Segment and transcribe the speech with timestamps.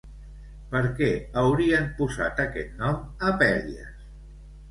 [0.69, 1.09] Per què
[1.41, 3.95] haurien posat aquest nom a Pèlias?